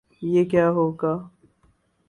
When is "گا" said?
0.91-1.13